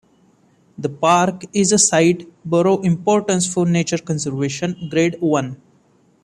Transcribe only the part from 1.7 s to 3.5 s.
a Site of Borough Importance